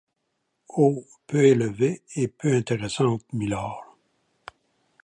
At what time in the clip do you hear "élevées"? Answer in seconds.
1.45-2.01